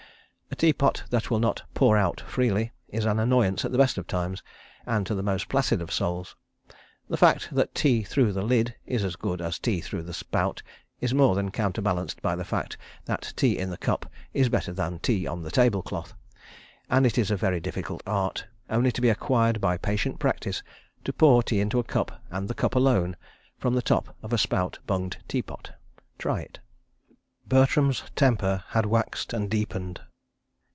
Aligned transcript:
A 0.53 0.57
teapot 0.61 1.05
that 1.09 1.31
will 1.31 1.39
not 1.39 1.63
"pour 1.73 1.97
out" 1.97 2.19
freely 2.21 2.71
is 2.89 3.05
an 3.05 3.17
annoyance 3.19 3.63
at 3.65 3.71
the 3.71 3.77
best 3.79 3.97
of 3.97 4.05
times, 4.05 4.43
and 4.85 5.07
to 5.07 5.15
the 5.15 5.23
most 5.23 5.47
placid 5.47 5.81
of 5.81 5.93
souls. 5.93 6.35
(The 7.07 7.17
fact 7.17 7.49
that 7.53 7.73
tea 7.73 8.03
through 8.03 8.33
the 8.33 8.43
lid 8.43 8.75
is 8.85 9.03
as 9.03 9.15
good 9.15 9.41
as 9.41 9.57
tea 9.57 9.79
through 9.79 10.03
the 10.03 10.13
spout 10.13 10.61
is 10.99 11.13
more 11.15 11.33
than 11.35 11.49
counter 11.51 11.81
balanced 11.81 12.21
by 12.21 12.35
the 12.35 12.43
fact 12.43 12.77
that 13.05 13.33
tea 13.37 13.57
in 13.57 13.69
the 13.71 13.77
cup 13.77 14.11
is 14.33 14.49
better 14.49 14.71
than 14.73 14.99
tea 14.99 15.25
on 15.25 15.41
the 15.41 15.49
table 15.51 15.81
cloth. 15.81 16.13
And 16.91 17.05
it 17.07 17.17
is 17.17 17.31
a 17.31 17.37
very 17.37 17.61
difficult 17.61 18.03
art, 18.05 18.45
only 18.69 18.91
to 18.91 19.01
be 19.01 19.09
acquired 19.09 19.61
by 19.61 19.77
patient 19.77 20.19
practice, 20.19 20.61
to 21.05 21.13
pour 21.13 21.41
tea 21.41 21.61
into 21.61 21.77
the 21.77 21.83
cup 21.83 22.21
and 22.29 22.49
the 22.49 22.53
cup 22.53 22.75
alone, 22.75 23.15
from 23.57 23.73
the 23.73 23.81
top 23.81 24.15
of 24.21 24.31
a 24.33 24.37
spout 24.37 24.77
bunged 24.85 25.17
teapot. 25.29 25.71
Try 26.19 26.41
it.) 26.41 26.59
Bertram's 27.47 28.01
had 28.01 28.15
temper 28.15 28.63
waxed 28.85 29.33
and 29.33 29.49
deepened. 29.49 30.01